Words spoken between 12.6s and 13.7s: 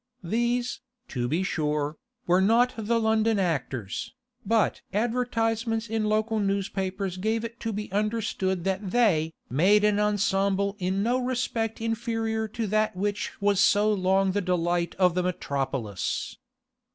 that which was